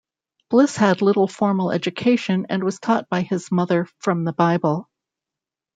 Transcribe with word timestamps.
Bliss 0.49 0.77
had 0.77 1.03
little 1.03 1.27
formal 1.27 1.71
education 1.71 2.47
and 2.49 2.63
was 2.63 2.79
taught 2.79 3.07
by 3.07 3.21
his 3.21 3.51
mother, 3.51 3.85
from 3.99 4.23
the 4.23 4.33
Bible. 4.33 4.89